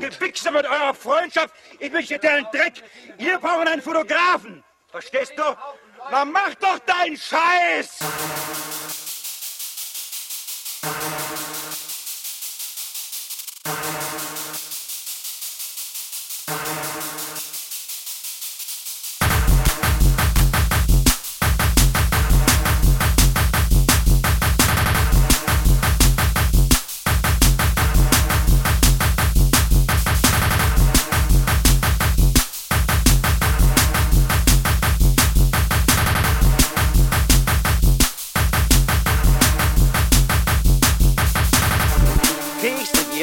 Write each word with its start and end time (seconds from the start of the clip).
Gewichse 0.00 0.50
mit 0.50 0.64
eurer 0.64 0.94
Freundschaft. 0.94 1.54
Ich 1.78 1.90
möchte 1.90 2.18
den 2.18 2.46
Dreck. 2.52 2.74
Wir 3.18 3.38
brauchen 3.38 3.68
einen 3.68 3.82
Fotografen. 3.82 4.62
Verstehst 4.90 5.32
du? 5.36 5.42
Na 6.10 6.24
mach 6.24 6.54
doch 6.56 6.78
deinen 6.80 7.16
Scheiß! 7.16 7.98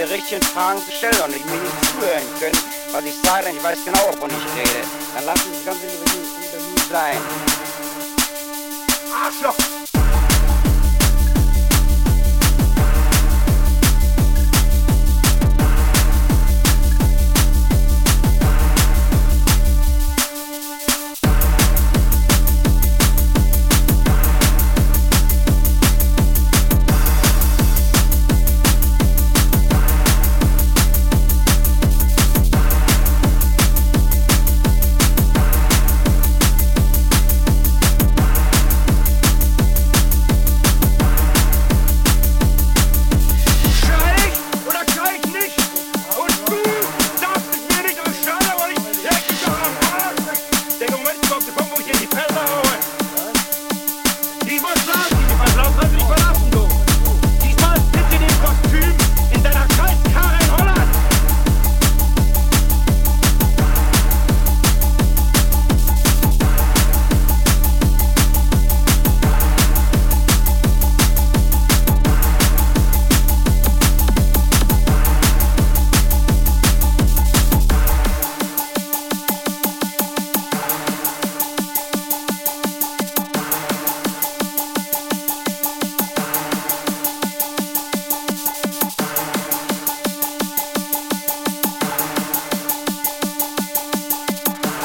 Richtigen 0.09 0.41
Fragen 0.41 0.79
zu 0.83 0.91
stellen 0.91 1.19
und 1.25 1.35
ich 1.35 1.43
mir 1.45 1.57
nicht 1.57 1.85
zuhören 1.85 2.27
können, 2.39 2.57
was 2.91 3.03
ich 3.05 3.15
sage, 3.23 3.45
denn 3.45 3.57
ich 3.57 3.63
weiß 3.63 3.79
genau, 3.85 3.99
wovon 4.11 4.29
ich 4.29 4.59
rede. 4.59 4.85
Dann 5.15 5.25
lassen 5.25 5.51
Sie 5.51 5.55
das 5.55 5.65
ganze 5.65 5.85
Interview 5.87 6.89
sein. 6.89 7.17
Arschloch! 9.11 9.80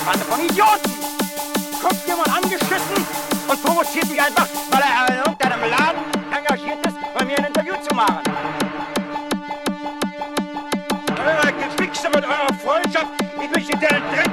Bande 0.06 0.24
von 0.26 0.38
Idioten! 0.38 0.92
Kommt 1.82 2.06
jemand 2.06 2.28
angeschissen 2.28 3.04
und 3.48 3.62
provoziert 3.64 4.08
mich 4.08 4.22
einfach, 4.22 4.46
weil 4.70 4.80
er 4.80 5.08
äh, 5.08 5.12
in 5.12 5.18
irgendeinem 5.24 5.60
Laden 5.68 6.00
engagiert 6.30 6.86
ist, 6.86 6.96
bei 7.12 7.24
mir 7.24 7.36
ein 7.38 7.46
Interview 7.46 7.74
zu 7.88 7.92
machen. 7.92 8.20
Äh, 11.10 11.28
Eure 11.28 11.52
Gefixe 11.54 12.08
mit 12.08 12.24
eurer 12.24 12.54
Freundschaft, 12.64 13.08
ich 13.42 13.50
möchte 13.50 13.72
den 13.72 13.80
Dreck. 13.80 14.30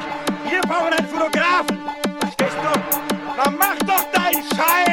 Hier 0.47 0.61
brauchen 0.61 0.93
einen 0.93 1.07
Fotografen. 1.07 1.79
Verstehst 2.19 2.57
du? 2.61 2.79
Dann 3.43 3.57
mach 3.57 3.75
doch 3.79 4.03
deinen 4.11 4.43
Scheiß! 4.43 4.92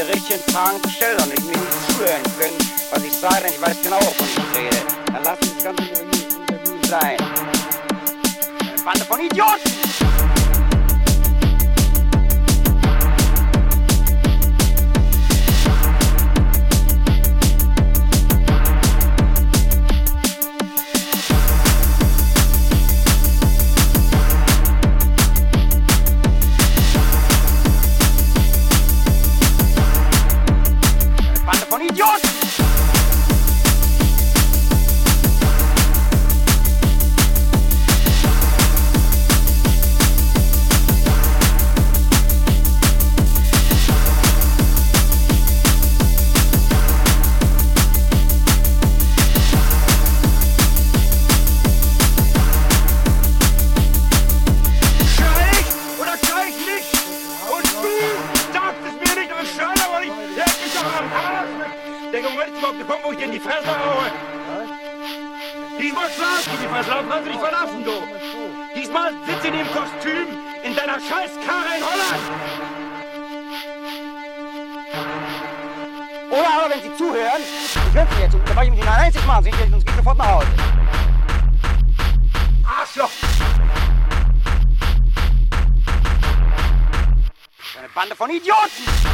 die 0.00 0.12
richtigen 0.12 0.40
Fragen 0.52 0.82
zu 0.82 0.90
stellen 0.90 1.18
und 1.18 1.32
ich 1.32 1.44
mir 1.44 1.50
nicht 1.50 1.92
zuhören 1.92 2.22
können, 2.38 2.58
was 2.90 3.02
ich 3.04 3.12
sage, 3.12 3.42
denn 3.44 3.52
ich 3.52 3.60
weiß 3.60 3.76
genau, 3.82 3.96
wovon 3.96 4.26
ich 4.26 4.58
rede. 4.58 4.76
Dann 5.12 5.24
lass 5.24 5.38
uns 5.40 5.54
das 5.54 5.64
ganze 5.64 5.84
Interview 5.84 6.88
sein. 6.88 7.16
Eine 8.60 8.82
Bande 8.82 9.04
von 9.04 9.20
Idioten! 9.20 9.79
Digga, 62.20 62.36
wolltest 62.36 62.54
du 62.54 62.58
überhaupt 62.58 62.86
kommen, 62.86 63.00
wo 63.02 63.12
ich 63.12 63.18
dir 63.18 63.24
in 63.24 63.32
die 63.32 63.40
Fresse 63.40 63.66
haue? 63.66 64.12
Ich 65.78 65.96
wollte 65.96 66.12
schlafen, 66.12 66.52
die 66.60 66.68
Fresse, 66.68 66.90
darauf 66.90 67.04
kannst 67.08 67.26
du 67.26 67.30
dich 67.30 67.40
verlassen, 67.40 67.82
du. 67.82 67.92
Diesmal 68.78 69.14
sitzt 69.26 69.44
in 69.46 69.52
dem 69.54 69.66
Kostüm 69.68 70.28
in 70.62 70.76
deiner 70.76 71.00
Scheißkarre 71.00 71.78
in 71.78 71.82
Holland. 71.82 72.24
Oder 76.30 76.48
aber, 76.58 76.74
wenn 76.74 76.82
Sie 76.82 76.94
zuhören, 76.98 77.40
ich 77.40 77.94
höre 77.94 78.06
Sie 78.14 78.20
jetzt, 78.20 78.34
da 78.34 78.54
wollte 78.54 78.64
ich 78.64 78.70
mich 78.70 78.80
nicht 78.80 78.88
einzig 78.88 79.26
machen, 79.26 79.44
Sie, 79.44 79.50
ich 79.50 79.56
geht 79.56 79.96
sofort 79.96 80.18
nach 80.18 80.30
Hause. 80.30 80.46
Arschloch! 82.80 83.10
Eine 87.78 87.88
Bande 87.94 88.14
von 88.14 88.28
Idioten! 88.28 89.09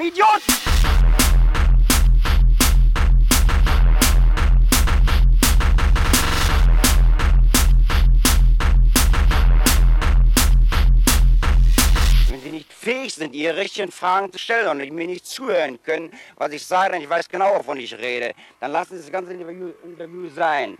Von 0.00 0.06
Idioten! 0.06 0.30
Wenn 12.30 12.40
Sie 12.40 12.50
nicht 12.50 12.72
fähig 12.72 13.12
sind, 13.12 13.34
Ihre 13.34 13.58
richtigen 13.58 13.92
Fragen 13.92 14.32
zu 14.32 14.38
stellen 14.38 14.68
und 14.68 14.90
mir 14.94 15.06
nicht 15.06 15.26
zuhören 15.26 15.82
können, 15.82 16.10
was 16.36 16.52
ich 16.52 16.64
sage, 16.64 16.92
denn 16.92 17.02
ich 17.02 17.10
weiß 17.10 17.28
genau, 17.28 17.58
wovon 17.58 17.78
ich 17.78 17.92
rede, 17.98 18.32
dann 18.58 18.72
lassen 18.72 18.96
Sie 18.96 19.02
das 19.02 19.12
ganze 19.12 19.34
Interview 19.34 20.30
sein. 20.30 20.78